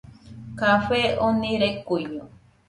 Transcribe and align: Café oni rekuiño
Café 0.61 1.01
oni 1.27 1.51
rekuiño 1.65 2.23